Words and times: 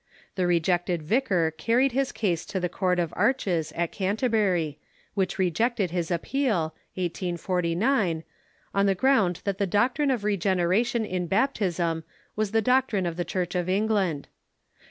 The 0.33 0.47
rejected 0.47 1.03
vicar 1.03 1.51
carried 1.51 1.91
his 1.91 2.11
case 2.11 2.43
to 2.47 2.59
the 2.59 2.67
Court 2.69 2.97
of 2.97 3.13
Arches 3.15 3.71
at 3.73 3.91
Canterbury, 3.91 4.79
which 5.13 5.37
rejected 5.37 5.91
his 5.91 6.09
appeal 6.09 6.73
(1849) 6.95 8.23
on 8.73 8.85
the 8.87 8.95
ground 8.95 9.41
that 9.43 9.59
the 9.59 9.67
doctrine 9.67 10.09
of 10.09 10.23
regeneration 10.23 11.05
in 11.05 11.27
baptism 11.27 12.03
was 12.35 12.49
the 12.49 12.63
doctrine 12.63 13.05
of 13.05 13.15
the 13.15 13.23
Church 13.25 13.53
of 13.53 13.69
England. 13.69 14.27